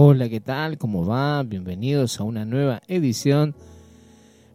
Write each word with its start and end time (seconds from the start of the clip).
Hola, 0.00 0.28
¿qué 0.28 0.38
tal? 0.38 0.78
¿Cómo 0.78 1.04
va? 1.04 1.42
Bienvenidos 1.42 2.20
a 2.20 2.22
una 2.22 2.44
nueva 2.44 2.80
edición 2.86 3.56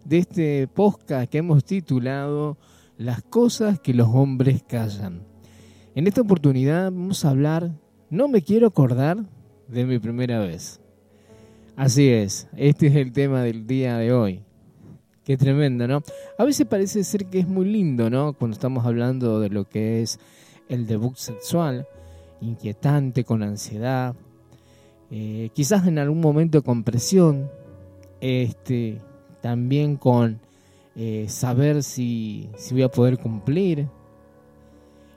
de 0.06 0.20
este 0.20 0.70
podcast 0.70 1.30
que 1.30 1.40
hemos 1.40 1.66
titulado 1.66 2.58
Las 2.98 3.24
cosas 3.24 3.78
que 3.78 3.94
los 3.94 4.08
hombres 4.08 4.64
callan. 4.64 5.22
En 5.96 6.08
esta 6.08 6.22
oportunidad 6.22 6.86
vamos 6.86 7.26
a 7.26 7.32
hablar, 7.32 7.74
no 8.10 8.30
me 8.30 8.42
quiero 8.42 8.68
acordar 8.68 9.18
de 9.68 9.86
mi 9.86 10.00
primera 10.00 10.40
vez. 10.40 10.80
Así 11.76 12.08
es, 12.08 12.48
este 12.56 12.88
es 12.88 12.96
el 12.96 13.12
tema 13.12 13.42
del 13.42 13.68
día 13.68 13.98
de 13.98 14.14
hoy. 14.14 14.44
Qué 15.26 15.36
tremendo, 15.36 15.90
¿no? 15.90 16.04
A 16.38 16.46
veces 16.46 16.66
parece 16.68 17.04
ser 17.04 17.26
que 17.26 17.40
es 17.40 17.50
muy 17.50 17.66
lindo, 17.66 18.10
¿no? 18.10 18.32
Cuando 18.32 18.56
estamos 18.56 18.86
hablando 18.86 19.42
de 19.42 19.50
lo 19.50 19.66
que 19.66 20.02
es 20.02 20.22
el 20.70 20.88
debut 20.88 21.18
sexual, 21.18 21.86
inquietante, 22.40 23.26
con 23.26 23.44
ansiedad, 23.44 24.16
eh, 25.12 25.50
quizás 25.54 25.88
en 25.88 26.00
algún 26.00 26.22
momento 26.22 26.64
con 26.64 26.84
presión, 26.84 27.50
este, 28.22 29.02
también 29.42 29.98
con 29.98 30.40
eh, 30.96 31.26
saber 31.28 31.84
si, 31.84 32.50
si 32.56 32.74
voy 32.74 32.84
a 32.84 32.90
poder 32.90 33.18
cumplir. 33.18 33.88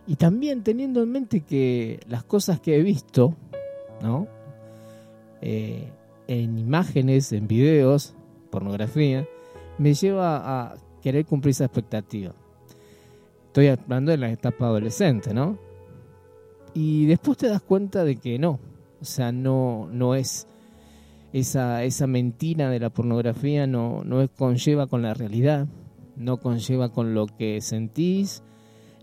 Y 0.06 0.16
también 0.16 0.62
teniendo 0.62 1.02
en 1.02 1.12
mente 1.12 1.40
que 1.40 2.00
las 2.08 2.24
cosas 2.24 2.60
que 2.60 2.76
he 2.76 2.82
visto, 2.82 3.34
¿no? 4.02 4.28
Eh, 5.40 5.90
en 6.28 6.58
imágenes, 6.58 7.32
en 7.32 7.46
videos, 7.46 8.14
pornografía, 8.50 9.26
me 9.78 9.94
lleva 9.94 10.70
a 10.72 10.76
querer 11.02 11.24
cumplir 11.26 11.50
esa 11.50 11.64
expectativa. 11.66 12.32
Estoy 13.46 13.68
hablando 13.68 14.10
de 14.10 14.18
la 14.18 14.30
etapa 14.30 14.66
adolescente, 14.66 15.32
¿no? 15.32 15.58
Y 16.74 17.06
después 17.06 17.38
te 17.38 17.48
das 17.48 17.62
cuenta 17.62 18.04
de 18.04 18.16
que 18.16 18.38
no, 18.38 18.58
o 19.00 19.04
sea, 19.04 19.32
no, 19.32 19.88
no 19.90 20.14
es 20.14 20.46
esa, 21.32 21.84
esa 21.84 22.06
mentira 22.06 22.70
de 22.70 22.80
la 22.80 22.90
pornografía, 22.90 23.66
no, 23.66 24.02
no 24.04 24.26
conlleva 24.28 24.86
con 24.86 25.02
la 25.02 25.14
realidad, 25.14 25.66
no 26.16 26.38
conlleva 26.38 26.90
con 26.90 27.14
lo 27.14 27.26
que 27.26 27.60
sentís, 27.60 28.42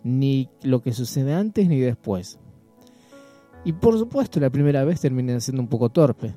ni 0.03 0.49
lo 0.63 0.81
que 0.81 0.93
sucede 0.93 1.33
antes 1.33 1.67
ni 1.67 1.79
después. 1.79 2.39
Y 3.65 3.73
por 3.73 3.97
supuesto, 3.97 4.39
la 4.39 4.49
primera 4.49 4.83
vez 4.83 4.99
termina 4.99 5.39
siendo 5.39 5.61
un 5.61 5.69
poco 5.69 5.89
torpe, 5.89 6.33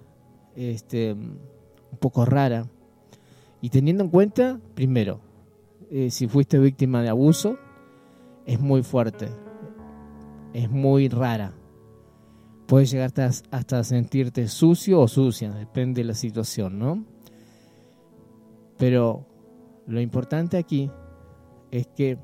este, 0.55 1.13
un 1.13 1.99
poco 1.99 2.25
rara. 2.25 2.67
Y 3.61 3.71
teniendo 3.71 4.05
en 4.05 4.11
cuenta, 4.11 4.61
primero, 4.75 5.21
eh, 5.91 6.11
si 6.11 6.29
fuiste 6.29 6.59
víctima 6.59 7.03
de 7.03 7.09
abuso, 7.09 7.59
es 8.45 8.61
muy 8.61 8.83
fuerte, 8.83 9.29
es 10.53 10.71
muy 10.71 11.09
rara 11.09 11.53
puedes 12.67 12.91
llegar 12.91 13.13
hasta, 13.51 13.85
sentirte 13.85 14.49
sucio 14.49 15.01
o 15.01 15.09
sucia, 15.09 15.53
depende 15.53 16.03
de 16.03 16.09
la 16.09 16.15
situación, 16.15 16.79
¿no? 16.79 17.05
Pero 18.77 19.27
lo 19.87 20.01
importante 20.01 20.57
aquí 20.57 20.91
es 21.71 21.87
que 21.87 22.19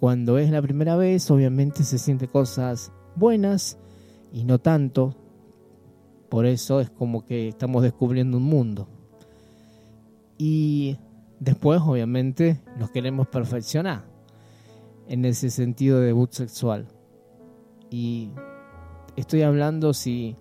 cuando 0.00 0.38
es 0.38 0.50
la 0.50 0.62
primera 0.62 0.96
vez, 0.96 1.30
obviamente 1.30 1.82
se 1.82 1.98
siente 1.98 2.28
cosas 2.28 2.92
buenas 3.16 3.78
y 4.32 4.44
no 4.44 4.58
tanto. 4.58 5.14
Por 6.28 6.46
eso 6.46 6.80
es 6.80 6.90
como 6.90 7.24
que 7.24 7.48
estamos 7.48 7.82
descubriendo 7.82 8.36
un 8.36 8.44
mundo. 8.44 8.88
Y 10.36 10.98
después, 11.40 11.80
obviamente, 11.84 12.60
nos 12.78 12.90
queremos 12.90 13.26
perfeccionar 13.26 14.04
en 15.08 15.24
ese 15.24 15.50
sentido 15.50 15.98
de 15.98 16.06
debut 16.06 16.30
sexual. 16.32 16.86
Y 17.90 18.30
estoy 19.18 19.42
hablando 19.42 19.92
si, 19.92 20.36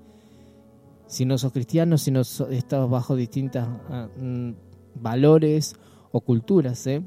si 1.08 1.26
no 1.26 1.38
sos 1.38 1.52
cristiano, 1.52 1.98
si 1.98 2.12
no 2.12 2.22
estás 2.22 2.90
bajo 2.90 3.16
distintos 3.16 3.68
ah, 3.90 4.08
mm, 4.18 4.52
valores 4.96 5.76
o 6.12 6.22
culturas, 6.22 6.86
¿eh? 6.88 7.02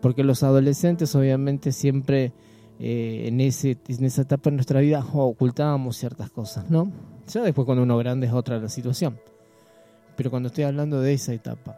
Porque 0.00 0.24
los 0.24 0.42
adolescentes 0.42 1.14
obviamente 1.14 1.72
siempre 1.72 2.32
eh, 2.78 3.24
en, 3.26 3.40
ese, 3.40 3.78
en 3.88 4.04
esa 4.04 4.22
etapa 4.22 4.50
de 4.50 4.56
nuestra 4.56 4.80
vida 4.80 5.04
ocultábamos 5.12 5.96
ciertas 5.96 6.30
cosas, 6.30 6.70
¿no? 6.70 6.90
Ya 7.28 7.42
después 7.42 7.64
cuando 7.64 7.82
uno 7.82 7.98
grande 7.98 8.26
es 8.26 8.32
otra 8.32 8.58
la 8.58 8.68
situación. 8.68 9.18
Pero 10.16 10.30
cuando 10.30 10.48
estoy 10.48 10.64
hablando 10.64 11.00
de 11.00 11.12
esa 11.12 11.34
etapa, 11.34 11.76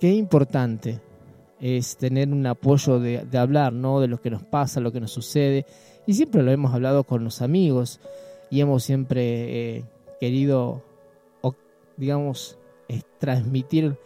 qué 0.00 0.12
importante 0.12 1.00
es 1.60 1.96
tener 1.96 2.28
un 2.28 2.46
apoyo 2.46 3.00
de, 3.00 3.26
hablar, 3.38 3.72
¿no? 3.72 4.00
De 4.00 4.08
lo 4.08 4.20
que 4.20 4.30
nos 4.30 4.42
pasa, 4.42 4.80
lo 4.80 4.92
que 4.92 5.00
nos 5.00 5.12
sucede 5.12 5.66
y 6.06 6.14
siempre 6.14 6.42
lo 6.42 6.50
hemos 6.50 6.72
hablado 6.72 7.04
con 7.04 7.22
los 7.22 7.42
amigos 7.42 8.00
y 8.50 8.60
hemos 8.60 8.82
siempre 8.82 9.76
eh, 9.76 9.84
querido, 10.20 10.82
digamos, 11.96 12.58
transmitir 13.18 13.98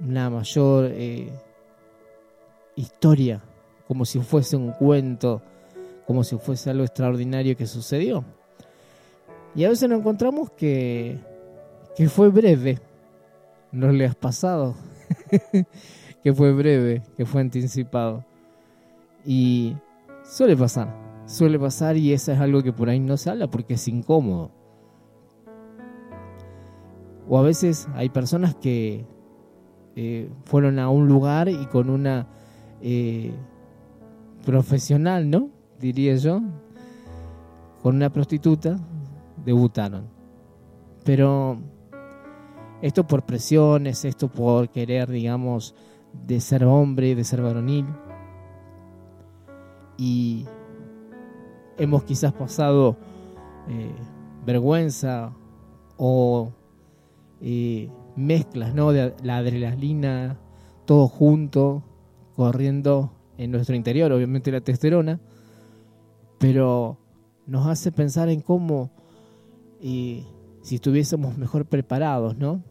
una 0.00 0.30
mayor 0.30 0.90
eh, 0.92 1.30
historia, 2.74 3.42
como 3.86 4.04
si 4.04 4.18
fuese 4.20 4.56
un 4.56 4.72
cuento, 4.72 5.42
como 6.06 6.24
si 6.24 6.36
fuese 6.38 6.70
algo 6.70 6.84
extraordinario 6.84 7.56
que 7.56 7.66
sucedió. 7.66 8.24
Y 9.54 9.64
a 9.64 9.68
veces 9.68 9.88
nos 9.88 10.00
encontramos 10.00 10.50
que, 10.50 11.18
que 11.96 12.08
fue 12.08 12.28
breve, 12.28 12.78
no 13.72 13.90
le 13.92 14.06
has 14.06 14.16
pasado, 14.16 14.74
que 16.26 16.34
fue 16.34 16.52
breve, 16.52 17.04
que 17.16 17.24
fue 17.24 17.40
anticipado. 17.40 18.24
Y 19.24 19.76
Suele 20.24 20.56
pasar, 20.56 20.92
suele 21.24 21.56
pasar 21.56 21.96
y 21.96 22.12
eso 22.12 22.32
es 22.32 22.40
algo 22.40 22.64
que 22.64 22.72
por 22.72 22.88
ahí 22.88 22.98
no 22.98 23.16
se 23.16 23.30
habla 23.30 23.48
porque 23.48 23.74
es 23.74 23.86
incómodo. 23.86 24.50
O 27.28 27.38
a 27.38 27.42
veces 27.42 27.86
hay 27.94 28.08
personas 28.08 28.56
que 28.56 29.06
eh, 29.94 30.28
fueron 30.46 30.80
a 30.80 30.90
un 30.90 31.06
lugar 31.06 31.48
y 31.48 31.64
con 31.66 31.88
una 31.88 32.26
eh, 32.82 33.32
profesional, 34.44 35.30
¿no? 35.30 35.50
Diría 35.78 36.16
yo, 36.16 36.42
con 37.84 37.94
una 37.94 38.10
prostituta, 38.10 38.80
debutaron. 39.44 40.08
Pero 41.04 41.60
esto 42.82 43.06
por 43.06 43.22
presiones, 43.22 44.04
esto 44.04 44.26
por 44.26 44.70
querer, 44.70 45.08
digamos, 45.08 45.72
de 46.26 46.40
ser 46.40 46.64
hombre, 46.64 47.14
de 47.14 47.24
ser 47.24 47.42
varonil 47.42 47.86
y 49.98 50.46
hemos 51.78 52.04
quizás 52.04 52.32
pasado 52.32 52.96
eh, 53.68 53.92
vergüenza 54.44 55.32
o 55.96 56.52
eh, 57.40 57.90
mezclas 58.16 58.74
¿no? 58.74 58.92
de 58.92 59.14
la 59.22 59.38
adrenalina, 59.38 60.38
todo 60.84 61.08
junto, 61.08 61.82
corriendo 62.34 63.12
en 63.38 63.50
nuestro 63.50 63.76
interior, 63.76 64.12
obviamente 64.12 64.52
la 64.52 64.60
testosterona, 64.60 65.20
pero 66.38 66.98
nos 67.46 67.66
hace 67.66 67.92
pensar 67.92 68.28
en 68.28 68.40
cómo 68.40 68.90
eh, 69.80 70.24
si 70.62 70.76
estuviésemos 70.76 71.36
mejor 71.38 71.66
preparados, 71.66 72.36
¿no? 72.36 72.62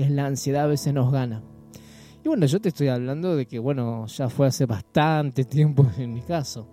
Es 0.00 0.10
la 0.10 0.24
ansiedad 0.24 0.64
a 0.64 0.68
veces 0.68 0.94
nos 0.94 1.12
gana. 1.12 1.42
Y 2.24 2.28
bueno, 2.28 2.46
yo 2.46 2.58
te 2.58 2.70
estoy 2.70 2.88
hablando 2.88 3.36
de 3.36 3.46
que, 3.46 3.58
bueno, 3.58 4.06
ya 4.06 4.30
fue 4.30 4.46
hace 4.46 4.64
bastante 4.64 5.44
tiempo 5.44 5.86
en 5.98 6.14
mi 6.14 6.22
caso. 6.22 6.68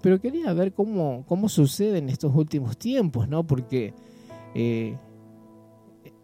Pero 0.00 0.18
quería 0.18 0.52
ver 0.54 0.72
cómo, 0.72 1.24
cómo 1.28 1.48
sucede 1.50 1.98
en 1.98 2.08
estos 2.08 2.34
últimos 2.34 2.78
tiempos, 2.78 3.28
¿no? 3.28 3.46
Porque 3.46 3.92
eh, 4.54 4.96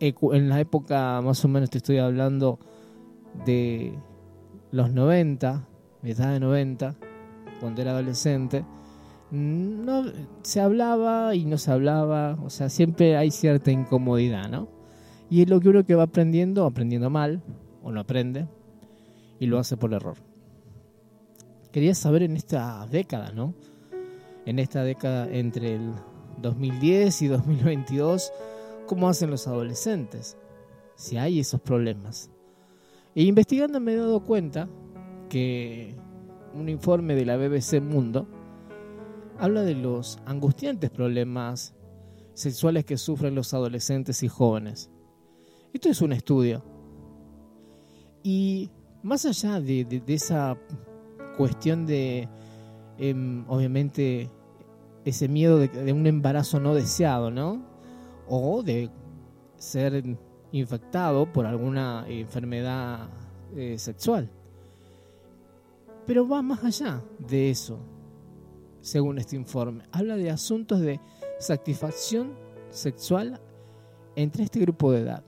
en 0.01 0.49
la 0.49 0.59
época, 0.61 1.21
más 1.21 1.45
o 1.45 1.49
menos 1.49 1.69
te 1.69 1.79
estoy 1.79 1.99
hablando 1.99 2.59
de 3.45 3.93
los 4.71 4.91
90, 4.91 5.69
edad 6.03 6.33
de 6.33 6.41
90, 6.41 6.97
cuando 7.61 7.83
era 7.83 7.91
adolescente, 7.91 8.65
no, 9.31 10.05
se 10.43 10.61
hablaba 10.61 11.35
y 11.35 11.45
no 11.45 11.59
se 11.59 11.71
hablaba, 11.71 12.39
o 12.43 12.49
sea, 12.49 12.71
siempre 12.71 13.17
hay 13.17 13.31
cierta 13.31 13.71
incomodidad, 13.71 14.49
¿no? 14.49 14.78
Y 15.31 15.43
es 15.43 15.49
lo 15.49 15.61
que 15.61 15.69
uno 15.69 15.85
que 15.85 15.95
va 15.95 16.05
aprendiendo, 16.05 16.65
aprendiendo 16.65 17.11
mal, 17.11 17.43
o 17.83 17.93
no 17.93 18.01
aprende, 18.01 18.47
y 19.39 19.47
lo 19.47 19.59
hace 19.59 19.77
por 19.77 19.93
error. 19.93 20.17
Quería 21.73 21.95
saber 21.95 22.23
en 22.23 22.37
esta 22.37 22.87
década, 22.87 23.33
¿no? 23.33 23.55
En 24.47 24.59
esta 24.59 24.83
década 24.83 25.29
entre 25.31 25.75
el 25.75 25.93
2010 26.41 27.23
y 27.23 27.29
2022, 27.29 28.33
¿cómo 28.87 29.09
hacen 29.09 29.31
los 29.31 29.47
adolescentes? 29.47 30.39
Si 30.97 31.19
hay 31.19 31.41
esos 31.41 31.61
problemas. 31.61 32.31
E 33.15 33.23
investigando 33.23 33.81
me 33.81 33.93
he 33.93 33.97
dado 33.97 34.21
cuenta 34.25 34.69
que 35.29 35.95
un 36.55 36.69
informe 36.69 37.15
de 37.15 37.27
la 37.27 37.37
BBC 37.37 37.81
Mundo 37.83 38.27
habla 39.39 39.63
de 39.63 39.75
los 39.75 40.19
angustiantes 40.25 40.91
problemas 40.91 41.75
sexuales 42.35 42.85
que 42.85 42.97
sufren 42.97 43.35
los 43.35 43.53
adolescentes 43.55 44.23
y 44.23 44.29
jóvenes. 44.29 44.91
Esto 45.73 45.91
es 45.91 46.01
un 46.01 46.13
estudio. 46.13 46.63
Y 48.23 48.71
más 49.03 49.25
allá 49.27 49.61
de, 49.61 50.03
esa 50.07 50.57
cuestión 51.37 51.87
de, 51.87 52.29
em, 52.99 53.45
obviamente, 53.49 54.31
ese 55.05 55.29
miedo 55.29 55.59
de, 55.59 55.93
un 55.93 56.07
embarazo 56.07 56.61
no 56.61 56.75
deseado, 56.75 57.31
¿no? 57.31 57.63
O 58.29 58.63
de 58.63 58.91
ser 59.57 60.03
infectado 60.53 61.33
por 61.33 61.47
alguna 61.47 62.05
enfermedad 62.09 63.09
eh, 63.55 63.79
sexual. 63.79 64.31
Pero 66.07 66.27
va 66.27 66.41
más 66.43 66.65
allá 66.65 67.03
de 67.19 67.51
eso, 67.51 67.79
según 68.81 69.19
este 69.19 69.37
informe. 69.37 69.85
Habla 69.93 70.17
de 70.17 70.31
asuntos 70.31 70.81
de 70.81 71.01
satisfacción 71.39 72.33
sexual 72.71 73.41
entre 74.17 74.45
este 74.45 74.61
grupo 74.61 74.91
de 74.91 75.01
edad, 75.01 75.25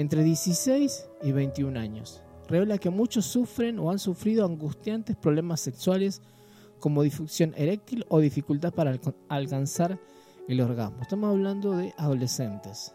entre 0.00 0.24
16 0.24 1.10
y 1.22 1.32
21 1.32 1.78
años. 1.78 2.22
Revela 2.48 2.78
que 2.78 2.88
muchos 2.88 3.26
sufren 3.26 3.78
o 3.78 3.90
han 3.90 3.98
sufrido 3.98 4.46
angustiantes 4.46 5.14
problemas 5.14 5.60
sexuales 5.60 6.22
como 6.78 7.02
disfunción 7.02 7.52
eréctil 7.54 8.06
o 8.08 8.18
dificultad 8.18 8.72
para 8.72 8.98
alcanzar 9.28 10.00
el 10.48 10.62
orgasmo. 10.62 11.02
Estamos 11.02 11.28
hablando 11.28 11.76
de 11.76 11.92
adolescentes. 11.98 12.94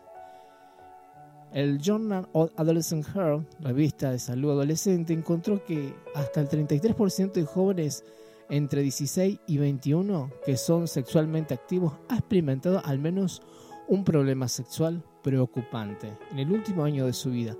El 1.53 1.79
Journal 1.79 2.27
of 2.33 2.51
Adolescent 2.55 3.05
Health, 3.15 3.45
revista 3.59 4.09
de 4.09 4.17
salud 4.17 4.49
adolescente, 4.53 5.13
encontró 5.13 5.63
que 5.63 5.93
hasta 6.15 6.41
el 6.41 6.49
33% 6.49 7.33
de 7.33 7.45
jóvenes 7.45 8.03
entre 8.49 8.81
16 8.81 9.41
y 9.45 9.57
21 9.59 10.31
que 10.43 10.57
son 10.57 10.87
sexualmente 10.87 11.53
activos 11.53 11.93
ha 12.09 12.15
experimentado 12.15 12.81
al 12.83 12.97
menos 12.97 13.43
un 13.87 14.03
problema 14.03 14.47
sexual 14.47 15.03
preocupante 15.25 16.15
en 16.31 16.37
el 16.37 16.51
último 16.51 16.83
año 16.83 17.07
de 17.07 17.13
su 17.13 17.31
vida, 17.31 17.57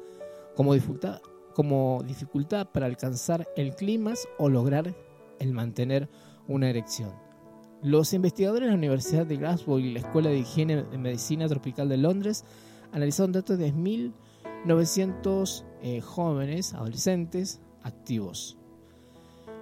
como 0.55 0.75
dificultad, 0.75 1.19
como 1.55 2.03
dificultad 2.05 2.67
para 2.71 2.85
alcanzar 2.85 3.47
el 3.55 3.73
clímax 3.75 4.27
o 4.37 4.49
lograr 4.49 4.95
el 5.39 5.51
mantener 5.51 6.07
una 6.47 6.69
erección. 6.69 7.11
Los 7.81 8.13
investigadores 8.13 8.67
de 8.67 8.71
la 8.71 8.77
Universidad 8.77 9.25
de 9.25 9.37
Glasgow 9.37 9.79
y 9.79 9.93
la 9.93 9.99
Escuela 10.01 10.29
de 10.29 10.37
Higiene 10.37 10.83
de 10.83 10.97
Medicina 10.99 11.47
Tropical 11.47 11.89
de 11.89 11.97
Londres 11.97 12.45
analizaron 12.91 13.31
datos 13.31 13.57
de 13.57 13.73
1.900 13.73 15.65
eh, 15.81 16.01
jóvenes, 16.01 16.75
adolescentes, 16.75 17.61
activos. 17.81 18.59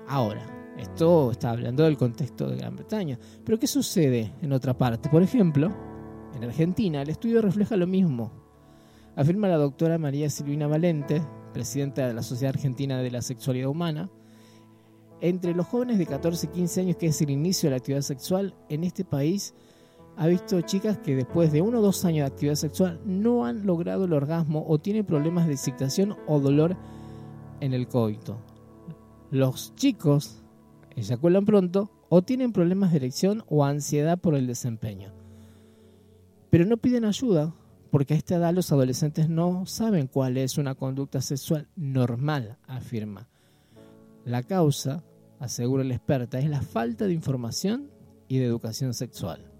Ahora, 0.10 0.46
esto 0.78 1.32
está 1.32 1.52
hablando 1.52 1.84
del 1.84 1.96
contexto 1.96 2.50
de 2.50 2.58
Gran 2.58 2.76
Bretaña, 2.76 3.18
pero 3.46 3.58
¿qué 3.58 3.68
sucede 3.68 4.34
en 4.42 4.52
otra 4.52 4.78
parte? 4.78 5.08
Por 5.08 5.24
ejemplo, 5.24 5.93
en 6.36 6.44
Argentina 6.44 7.02
el 7.02 7.10
estudio 7.10 7.42
refleja 7.42 7.78
lo 7.78 7.88
mismo. 7.88 8.32
Afirma 9.16 9.48
la 9.48 9.58
doctora 9.58 9.98
María 9.98 10.30
Silvina 10.30 10.68
Valente, 10.68 11.22
presidenta 11.54 12.08
de 12.08 12.14
la 12.14 12.24
Sociedad 12.24 12.56
Argentina 12.56 12.98
de 13.00 13.12
la 13.12 13.22
Sexualidad 13.22 13.70
Humana, 13.70 14.10
entre 15.22 15.54
los 15.54 15.68
jóvenes 15.68 16.00
de 16.00 16.06
14 16.06 16.48
y 16.48 16.50
15 16.50 16.82
años, 16.82 16.98
que 16.98 17.08
es 17.08 17.22
el 17.22 17.30
inicio 17.30 17.68
de 17.68 17.72
la 17.72 17.78
actividad 17.78 18.02
sexual, 18.02 18.56
en 18.70 18.84
este 18.84 19.06
país 19.06 19.54
ha 20.18 20.28
visto 20.28 20.60
chicas 20.62 20.98
que 20.98 21.16
después 21.16 21.52
de 21.52 21.62
uno 21.62 21.80
o 21.80 21.82
dos 21.82 22.04
años 22.06 22.28
de 22.28 22.34
actividad 22.34 22.56
sexual 22.56 23.00
no 23.06 23.46
han 23.46 23.66
logrado 23.66 24.06
el 24.06 24.14
orgasmo 24.14 24.66
o 24.68 24.80
tienen 24.80 25.06
problemas 25.06 25.48
de 25.48 25.54
excitación 25.54 26.16
o 26.28 26.40
dolor 26.40 26.76
en 27.62 27.74
el 27.74 27.88
coito. 27.88 28.38
Los 29.32 29.74
chicos 29.76 30.44
eyaculan 30.96 31.46
pronto 31.46 31.90
o 32.10 32.22
tienen 32.22 32.52
problemas 32.52 32.92
de 32.92 32.98
erección 32.98 33.44
o 33.48 33.64
ansiedad 33.66 34.20
por 34.20 34.36
el 34.36 34.46
desempeño. 34.46 35.23
Pero 36.54 36.66
no 36.66 36.78
piden 36.78 37.04
ayuda 37.04 37.52
porque 37.90 38.14
a 38.14 38.18
esta 38.18 38.36
edad 38.36 38.54
los 38.54 38.72
adolescentes 38.72 39.28
no 39.28 39.66
saben 39.66 40.06
cuál 40.06 40.38
es 40.38 40.60
una 40.60 40.76
conducta 40.76 41.20
sexual 41.20 41.68
normal, 41.76 42.60
afirma. 42.68 43.28
La 44.24 44.44
causa, 44.44 45.04
asegura 45.40 45.84
la 45.84 45.96
experta, 45.96 46.38
es 46.38 46.48
la 46.48 46.62
falta 46.62 47.08
de 47.08 47.14
información 47.14 47.90
y 48.28 48.38
de 48.38 48.46
educación 48.46 48.94
sexual. 48.94 49.52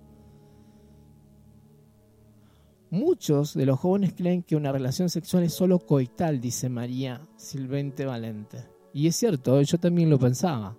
Muchos 2.92 3.56
de 3.56 3.66
los 3.66 3.80
jóvenes 3.80 4.14
creen 4.14 4.44
que 4.44 4.56
una 4.56 4.72
relación 4.72 5.10
sexual 5.10 5.42
es 5.42 5.54
solo 5.56 5.80
coital, 5.80 6.40
dice 6.40 6.70
María 6.70 7.28
Silvente 7.38 8.06
Valente. 8.06 8.66
Y 8.94 9.08
es 9.08 9.16
cierto, 9.16 9.60
yo 9.64 9.80
también 9.80 10.12
lo 10.12 10.20
pensaba. 10.20 10.78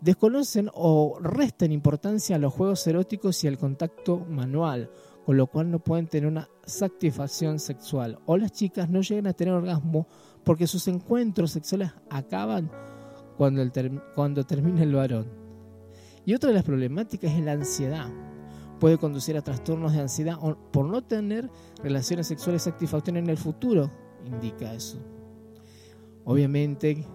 Desconocen 0.00 0.70
o 0.74 1.18
restan 1.20 1.72
importancia 1.72 2.36
a 2.36 2.38
los 2.38 2.54
juegos 2.54 2.86
eróticos 2.86 3.42
y 3.44 3.48
al 3.48 3.58
contacto 3.58 4.18
manual, 4.18 4.90
con 5.26 5.36
lo 5.36 5.46
cual 5.46 5.70
no 5.70 5.78
pueden 5.78 6.06
tener 6.06 6.26
una 6.26 6.48
satisfacción 6.64 7.58
sexual. 7.58 8.18
O 8.26 8.36
las 8.36 8.52
chicas 8.52 8.88
no 8.88 9.02
llegan 9.02 9.26
a 9.26 9.34
tener 9.34 9.52
orgasmo 9.52 10.06
porque 10.44 10.66
sus 10.66 10.88
encuentros 10.88 11.50
sexuales 11.50 11.92
acaban 12.08 12.70
cuando, 13.36 13.62
cuando 14.14 14.44
termina 14.44 14.82
el 14.82 14.94
varón. 14.94 15.26
Y 16.24 16.34
otra 16.34 16.48
de 16.48 16.54
las 16.54 16.64
problemáticas 16.64 17.32
es 17.32 17.40
la 17.40 17.52
ansiedad 17.52 18.08
puede 18.80 18.98
conducir 18.98 19.36
a 19.36 19.42
trastornos 19.42 19.92
de 19.92 20.00
ansiedad 20.00 20.38
por 20.72 20.86
no 20.86 21.02
tener 21.02 21.48
relaciones 21.84 22.26
sexuales 22.26 22.62
satisfactorias 22.62 23.22
en 23.22 23.30
el 23.30 23.36
futuro, 23.36 23.90
indica 24.26 24.72
eso. 24.72 24.98
Obviamente 26.24 27.06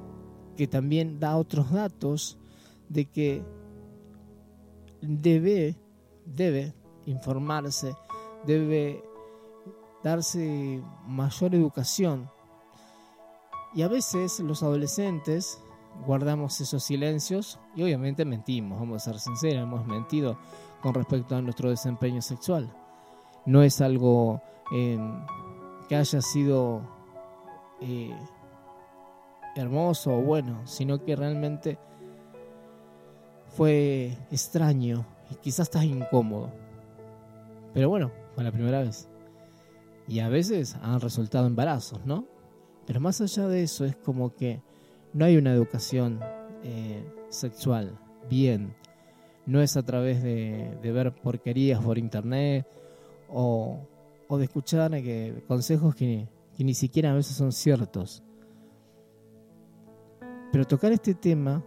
que 0.55 0.67
también 0.67 1.19
da 1.19 1.35
otros 1.35 1.71
datos 1.71 2.37
de 2.89 3.05
que 3.05 3.43
debe, 5.01 5.77
debe 6.25 6.73
informarse, 7.05 7.95
debe 8.45 9.03
darse 10.03 10.81
mayor 11.07 11.55
educación. 11.55 12.29
Y 13.73 13.81
a 13.81 13.87
veces 13.87 14.39
los 14.39 14.63
adolescentes 14.63 15.59
guardamos 16.05 16.59
esos 16.61 16.83
silencios 16.83 17.59
y 17.75 17.83
obviamente 17.83 18.25
mentimos, 18.25 18.79
vamos 18.79 19.01
a 19.01 19.11
ser 19.11 19.19
sinceros, 19.19 19.63
hemos 19.63 19.85
mentido 19.85 20.37
con 20.81 20.93
respecto 20.93 21.35
a 21.35 21.41
nuestro 21.41 21.69
desempeño 21.69 22.21
sexual. 22.21 22.71
No 23.45 23.63
es 23.63 23.81
algo 23.81 24.41
em, 24.71 25.25
que 25.87 25.95
haya 25.95 26.21
sido 26.21 26.81
eh, 27.81 28.15
hermoso 29.55 30.15
o 30.17 30.21
bueno, 30.21 30.65
sino 30.65 31.03
que 31.03 31.15
realmente 31.15 31.77
fue 33.55 34.17
extraño 34.31 35.05
y 35.31 35.35
quizás 35.35 35.67
estás 35.67 35.83
incómodo. 35.83 36.51
Pero 37.73 37.89
bueno, 37.89 38.11
fue 38.33 38.43
la 38.43 38.51
primera 38.51 38.81
vez. 38.81 39.07
Y 40.07 40.19
a 40.19 40.29
veces 40.29 40.75
han 40.81 41.01
resultado 41.01 41.47
embarazos, 41.47 42.05
¿no? 42.05 42.25
Pero 42.85 42.99
más 42.99 43.19
allá 43.21 43.47
de 43.47 43.63
eso 43.63 43.85
es 43.85 43.95
como 43.95 44.35
que 44.35 44.61
no 45.13 45.25
hay 45.25 45.37
una 45.37 45.51
educación 45.53 46.19
eh, 46.63 47.03
sexual 47.29 47.97
bien 48.29 48.75
no 49.45 49.61
es 49.61 49.77
a 49.77 49.83
través 49.83 50.23
de, 50.23 50.77
ver 50.81 51.13
porquerías 51.13 51.83
por 51.83 51.97
internet 51.97 52.65
o, 53.29 53.79
de 54.29 54.43
escuchar 54.43 54.91
que, 54.91 55.43
consejos 55.47 55.95
que 55.95 56.27
ni 56.57 56.73
siquiera 56.73 57.11
a 57.11 57.15
veces 57.15 57.35
son 57.35 57.51
ciertos. 57.51 58.23
Pero 60.51 60.65
tocar 60.65 60.91
este 60.91 61.13
tema 61.13 61.63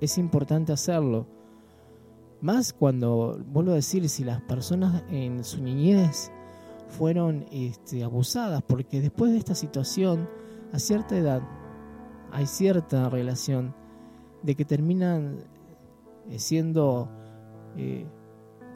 es 0.00 0.18
importante 0.18 0.72
hacerlo. 0.72 1.26
Más 2.40 2.72
cuando, 2.72 3.40
vuelvo 3.46 3.72
a 3.72 3.76
decir, 3.76 4.08
si 4.08 4.24
las 4.24 4.40
personas 4.42 5.02
en 5.10 5.44
su 5.44 5.62
niñez 5.62 6.30
fueron 6.88 7.46
este, 7.50 8.04
abusadas, 8.04 8.62
porque 8.62 9.00
después 9.00 9.32
de 9.32 9.38
esta 9.38 9.54
situación, 9.54 10.28
a 10.72 10.78
cierta 10.78 11.16
edad, 11.16 11.42
hay 12.30 12.46
cierta 12.46 13.08
relación 13.08 13.74
de 14.42 14.54
que 14.54 14.64
terminan 14.64 15.38
eh, 16.28 16.38
siendo 16.38 17.08
eh, 17.76 18.06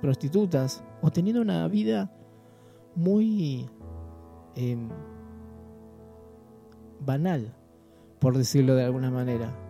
prostitutas 0.00 0.82
o 1.02 1.10
teniendo 1.10 1.42
una 1.42 1.66
vida 1.68 2.10
muy 2.94 3.68
em, 4.54 4.88
banal, 7.00 7.54
por 8.18 8.36
decirlo 8.36 8.74
de 8.74 8.84
alguna 8.84 9.10
manera. 9.10 9.67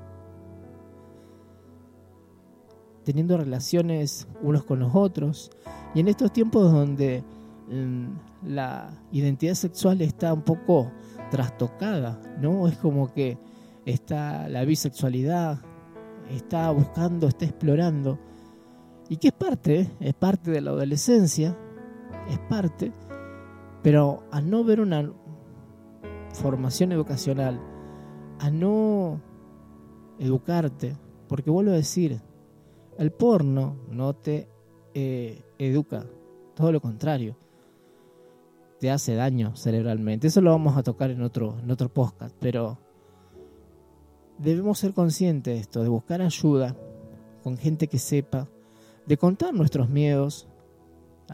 Teniendo 3.09 3.39
relaciones 3.39 4.29
unos 4.43 4.65
con 4.65 4.81
los 4.81 4.95
otros. 4.95 5.51
Y 5.95 6.01
en 6.01 6.09
estos 6.09 6.31
tiempos 6.31 6.71
donde 6.71 7.25
em, 7.71 8.19
la 8.45 8.91
identidad 9.13 9.55
sexual 9.55 10.03
está 10.03 10.35
un 10.35 10.43
poco 10.43 10.93
trastocada, 11.31 12.21
¿no? 12.39 12.69
Es 12.69 12.77
como 12.77 13.11
que 13.11 13.39
está 13.87 14.47
la 14.51 14.63
bisexualidad, 14.67 15.59
está 16.29 16.71
buscando, 16.71 17.29
está 17.29 17.47
explorando. 17.47 18.19
Y 19.09 19.17
que 19.17 19.29
es 19.29 19.35
parte, 19.35 19.91
es 20.01 20.13
parte 20.13 20.51
de 20.51 20.61
la 20.61 20.73
adolescencia, 20.73 21.57
es 22.29 22.39
parte, 22.41 22.93
pero 23.83 24.25
a 24.31 24.43
no 24.43 24.65
ver 24.65 24.83
una 24.83 25.11
formación 26.35 26.93
educacional, 26.93 27.59
a 28.39 28.51
no 28.51 29.19
educarte, 30.19 30.95
porque 31.27 31.49
vuelvo 31.49 31.71
a 31.71 31.77
decir, 31.77 32.21
el 32.99 33.13
porno 33.13 33.77
no 33.91 34.15
te 34.15 34.49
eh, 34.93 35.43
educa, 35.59 36.05
todo 36.55 36.73
lo 36.73 36.81
contrario, 36.81 37.37
te 38.81 38.91
hace 38.91 39.15
daño 39.15 39.57
cerebralmente. 39.57 40.27
Eso 40.27 40.41
lo 40.41 40.51
vamos 40.51 40.77
a 40.77 40.83
tocar 40.83 41.11
en 41.11 41.23
otro, 41.23 41.57
en 41.63 41.71
otro 41.71 41.89
podcast, 41.89 42.35
pero 42.41 42.79
debemos 44.39 44.79
ser 44.81 44.93
conscientes 44.93 45.55
de 45.55 45.61
esto, 45.61 45.83
de 45.83 45.89
buscar 45.89 46.21
ayuda 46.23 46.77
con 47.43 47.57
gente 47.57 47.87
que 47.87 47.99
sepa, 47.99 48.49
de 49.07 49.17
contar 49.17 49.55
nuestros 49.55 49.89
miedos. 49.89 50.49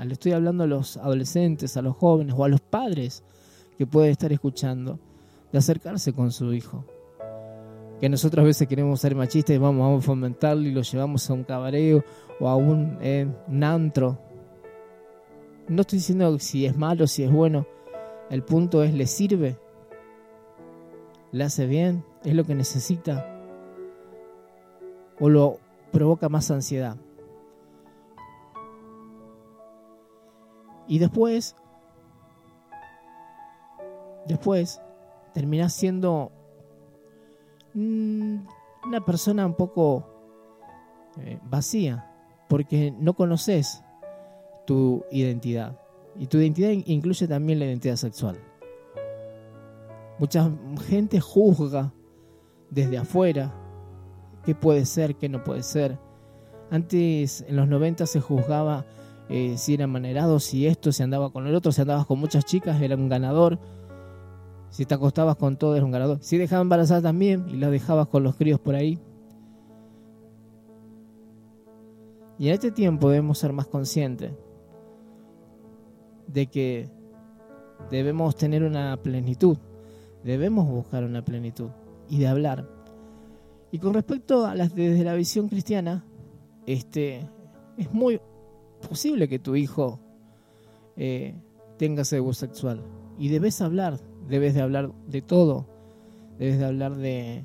Le 0.03 0.13
estoy 0.13 0.33
hablando 0.33 0.65
a 0.65 0.67
los 0.67 0.99
adolescentes, 0.99 1.77
a 1.77 1.83
los 1.83 1.97
jóvenes 1.97 2.35
o 2.37 2.45
a 2.45 2.49
los 2.49 2.61
padres 2.61 3.25
que 3.79 3.87
pueden 3.87 4.11
estar 4.11 4.33
escuchando, 4.33 4.99
de 5.51 5.59
acercarse 5.59 6.13
con 6.13 6.31
su 6.31 6.53
hijo. 6.53 6.85
Que 8.01 8.09
nosotros 8.09 8.43
a 8.43 8.47
veces 8.47 8.69
queremos 8.69 9.01
ser 9.01 9.15
machistas 9.15 9.57
y 9.57 9.59
vamos, 9.59 9.99
a 9.99 10.07
fomentarlo 10.07 10.63
y 10.63 10.73
lo 10.73 10.83
llevamos 10.83 11.29
a 11.31 11.33
un 11.33 11.45
cabareo 11.45 12.05
o 12.41 12.49
a 12.49 12.57
un, 12.57 12.99
eh, 13.01 13.27
un 13.49 13.65
antro. 13.65 14.19
No 15.69 15.83
estoy 15.83 15.99
diciendo 15.99 16.39
si 16.39 16.67
es 16.67 16.77
malo, 16.77 17.07
si 17.07 17.23
es 17.23 17.33
bueno. 17.33 17.67
El 18.31 18.43
punto 18.43 18.83
es, 18.83 18.93
¿le 18.93 19.07
sirve? 19.07 19.59
¿Le 21.33 21.45
hace 21.45 21.67
bien? 21.67 22.05
¿Es 22.25 22.35
lo 22.35 22.45
que 22.45 22.55
necesita? 22.55 23.31
¿O 25.21 25.29
lo 25.29 25.59
provoca 25.93 26.29
más 26.29 26.51
ansiedad? 26.51 26.97
Y 30.87 30.99
después, 30.99 31.57
después, 34.27 34.81
terminás 35.33 35.73
siendo 35.73 36.31
una 37.75 39.05
persona 39.05 39.47
un 39.47 39.55
poco 39.55 40.07
eh, 41.19 41.39
vacía, 41.45 42.11
porque 42.49 42.93
no 42.99 43.15
conoces 43.15 43.83
tu 44.67 45.05
identidad. 45.11 45.79
Y 46.17 46.27
tu 46.27 46.39
identidad 46.39 46.71
incluye 46.71 47.27
también 47.27 47.59
la 47.59 47.67
identidad 47.67 47.97
sexual. 47.97 48.39
Mucha 50.19 50.51
gente 50.87 51.21
juzga 51.21 51.93
desde 52.71 52.99
afuera 52.99 53.53
qué 54.45 54.55
puede 54.55 54.85
ser, 54.85 55.17
qué 55.17 55.29
no 55.29 55.43
puede 55.43 55.63
ser. 55.63 55.99
Antes, 56.71 57.45
en 57.49 57.57
los 57.57 57.69
90, 57.69 58.07
se 58.07 58.21
juzgaba 58.21 58.87
eh, 59.29 59.57
si 59.57 59.75
era 59.75 59.87
manerado, 59.87 60.39
si 60.39 60.67
esto, 60.67 60.93
si 60.93 61.03
andaba 61.03 61.31
con 61.31 61.47
el 61.47 61.55
otro, 61.55 61.73
si 61.73 61.81
andabas 61.81 62.07
con 62.07 62.19
muchas 62.19 62.45
chicas, 62.45 62.81
era 62.81 62.95
un 62.97 63.09
ganador. 63.09 63.59
Si 64.75 64.87
te 64.87 64.95
acostabas 64.95 65.37
con 65.37 65.57
todo, 65.57 65.77
era 65.77 65.85
un 65.85 65.93
ganador. 65.93 66.19
Si 66.21 66.37
dejaba 66.37 66.61
embarazada 66.61 67.01
también 67.01 67.49
y 67.49 67.59
la 67.59 67.71
dejabas 67.71 68.09
con 68.09 68.25
los 68.25 68.35
críos 68.35 68.59
por 68.59 68.75
ahí. 68.75 68.99
Y 72.41 72.49
en 72.49 72.55
este 72.55 72.73
tiempo 72.73 73.09
debemos 73.09 73.39
ser 73.39 73.53
más 73.53 73.69
conscientes 73.69 74.33
de 76.27 76.49
que 76.49 76.91
debemos 77.89 78.35
tener 78.35 78.65
una 78.65 79.01
plenitud, 79.01 79.59
debemos 80.25 80.69
buscar 80.69 81.05
una 81.05 81.25
plenitud 81.25 81.71
y 82.09 82.19
de 82.19 82.27
hablar. 82.27 82.69
Y 83.71 83.79
con 83.79 83.95
respecto 83.95 84.45
a 84.45 84.57
las 84.57 84.75
desde 84.75 85.05
la 85.05 85.15
visión 85.15 85.49
cristiana, 85.49 86.05
este 86.67 87.31
es 87.79 87.93
muy 87.93 88.21
posible 88.89 89.29
que 89.29 89.39
tu 89.39 89.55
hijo 89.55 90.01
eh, 90.97 91.37
tenga 91.79 92.03
sexual 92.03 92.83
y 93.17 93.29
debes 93.29 93.61
hablar, 93.61 94.01
debes 94.29 94.55
de 94.55 94.63
hablar 94.63 94.93
de 95.07 95.23
todo, 95.23 95.67
debes 96.39 96.59
de 96.59 96.65
hablar 96.65 96.97
de 96.97 97.45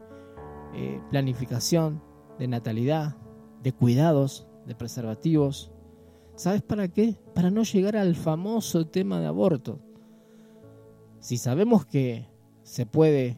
eh, 0.74 1.01
planificación, 1.09 2.01
de 2.38 2.48
natalidad, 2.48 3.17
de 3.63 3.74
cuidados, 3.74 4.48
de 4.65 4.75
preservativos, 4.75 5.71
¿Sabes 6.39 6.62
para 6.62 6.88
qué? 6.88 7.17
Para 7.36 7.51
no 7.51 7.63
llegar 7.63 7.98
al 7.98 8.15
famoso 8.15 8.88
tema 8.88 9.19
de 9.19 9.25
aborto. 9.25 9.77
Si 11.19 11.36
sabemos 11.36 11.86
que 11.86 12.27
se 12.63 12.86
puede 12.86 13.38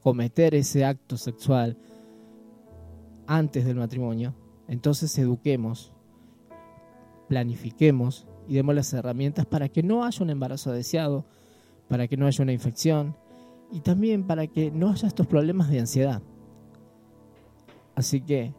cometer 0.00 0.56
ese 0.56 0.84
acto 0.84 1.16
sexual 1.16 1.78
antes 3.28 3.64
del 3.64 3.76
matrimonio, 3.76 4.34
entonces 4.66 5.16
eduquemos, 5.20 5.92
planifiquemos 7.28 8.26
y 8.48 8.54
demos 8.54 8.74
las 8.74 8.92
herramientas 8.92 9.46
para 9.46 9.68
que 9.68 9.84
no 9.84 10.02
haya 10.04 10.24
un 10.24 10.30
embarazo 10.30 10.72
deseado, 10.72 11.26
para 11.90 12.06
que 12.06 12.16
no 12.16 12.26
haya 12.26 12.42
una 12.42 12.52
infección 12.52 13.16
y 13.72 13.80
también 13.80 14.24
para 14.24 14.46
que 14.46 14.70
no 14.70 14.90
haya 14.90 15.08
estos 15.08 15.26
problemas 15.26 15.68
de 15.70 15.80
ansiedad. 15.80 16.22
Así 17.96 18.20
que 18.20 18.54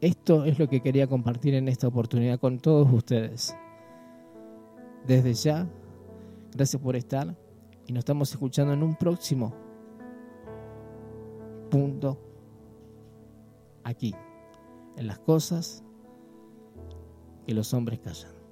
esto 0.00 0.46
es 0.46 0.58
lo 0.58 0.66
que 0.66 0.80
quería 0.80 1.06
compartir 1.06 1.54
en 1.54 1.68
esta 1.68 1.86
oportunidad 1.86 2.40
con 2.40 2.58
todos 2.58 2.90
ustedes. 2.90 3.54
Desde 5.06 5.34
ya, 5.34 5.68
gracias 6.52 6.80
por 6.80 6.96
estar 6.96 7.36
y 7.86 7.92
nos 7.92 8.00
estamos 8.00 8.32
escuchando 8.32 8.72
en 8.72 8.82
un 8.82 8.96
próximo 8.96 9.54
punto 11.70 12.18
aquí, 13.82 14.14
en 14.96 15.06
las 15.06 15.18
cosas 15.18 15.84
que 17.46 17.52
los 17.52 17.74
hombres 17.74 18.00
callan. 18.00 18.43